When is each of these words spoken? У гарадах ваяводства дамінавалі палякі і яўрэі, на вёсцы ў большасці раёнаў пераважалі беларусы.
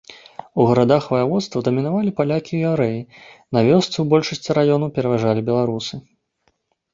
У 0.61 0.63
гарадах 0.69 1.03
ваяводства 1.15 1.61
дамінавалі 1.67 2.13
палякі 2.21 2.53
і 2.59 2.61
яўрэі, 2.69 3.03
на 3.57 3.63
вёсцы 3.69 3.93
ў 3.99 4.05
большасці 4.15 4.57
раёнаў 4.61 4.89
пераважалі 4.97 5.41
беларусы. 5.53 5.95